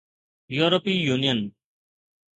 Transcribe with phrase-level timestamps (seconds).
[0.57, 1.39] يورپي يونين